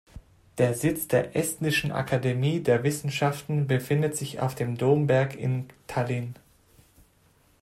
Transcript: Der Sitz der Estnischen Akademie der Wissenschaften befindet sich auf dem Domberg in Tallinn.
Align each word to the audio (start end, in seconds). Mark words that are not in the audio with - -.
Der 0.57 0.73
Sitz 0.73 1.07
der 1.07 1.35
Estnischen 1.35 1.91
Akademie 1.91 2.59
der 2.59 2.81
Wissenschaften 2.83 3.67
befindet 3.67 4.17
sich 4.17 4.39
auf 4.39 4.55
dem 4.55 4.75
Domberg 4.75 5.35
in 5.35 5.67
Tallinn. 5.85 6.33